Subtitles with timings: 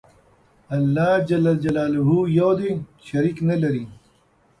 [0.75, 1.31] الله ج
[2.39, 2.71] یو دی.
[3.07, 3.83] شریک نلري.